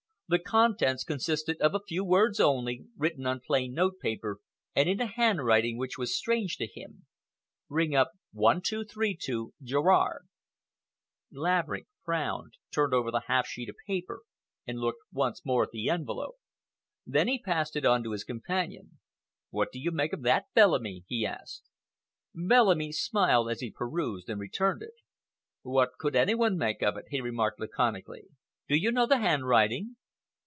[0.33, 4.37] The contents consisted of a few words only, written on plain note paper
[4.73, 7.05] and in a handwriting which was strange to him.
[7.67, 10.29] "Ring up 1232 Gerrard."
[11.33, 14.21] Laverick frowned, turned over the half sheet of paper
[14.65, 16.37] and looked once more at the envelope.
[17.05, 18.99] Then he passed it on to his companion.
[19.49, 21.65] "What do you make of that, Bellamy?" he asked.
[22.33, 24.93] Bellamy smiled as he perused and returned it.
[25.61, 28.29] "What could any one make of it?" he remarked, laconically.
[28.69, 29.97] "Do you know the handwriting?"